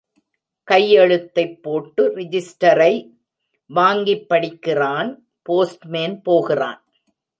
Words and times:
கையெழுத்தைப் 0.63 1.61
போட்டு 1.61 2.15
ரிஜிஸ்ட்டரை 2.15 3.11
வாங்கிப் 3.69 4.29
படிக்கிறான், 4.29 5.25
போஸ்ட்மேன் 5.41 6.21
போகிறான். 6.21 6.83